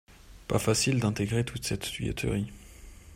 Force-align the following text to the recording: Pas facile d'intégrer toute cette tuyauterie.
Pas 0.47 0.57
facile 0.57 0.99
d'intégrer 0.99 1.45
toute 1.45 1.63
cette 1.63 1.81
tuyauterie. 1.83 2.51